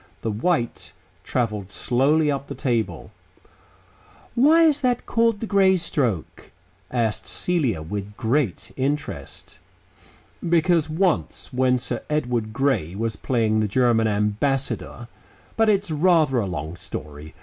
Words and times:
The 0.23 0.31
white 0.31 0.93
travelled 1.23 1.71
slowly 1.71 2.31
up 2.31 2.47
the 2.47 2.55
table. 2.55 3.11
"Why 4.33 4.63
is 4.63 4.81
that 4.81 5.05
called 5.05 5.39
the 5.41 5.45
Grey 5.45 5.77
stroke?" 5.77 6.49
asked 6.89 7.27
Celia 7.27 7.83
with 7.83 8.17
great 8.17 8.71
interest. 8.75 9.59
"Because 10.49 10.89
once, 10.89 11.53
when 11.53 11.77
Sir 11.77 12.01
Edward 12.09 12.51
Grey 12.51 12.95
was 12.95 13.15
playing 13.15 13.59
the 13.59 13.67
German 13.67 14.07
Ambassador 14.07 15.07
but 15.55 15.69
it's 15.69 15.91
rather 15.91 16.39
a 16.39 16.47
long 16.47 16.75
story. 16.75 17.35